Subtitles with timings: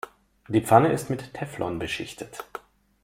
[0.47, 2.43] Die Pfanne ist mit Teflon beschichtet.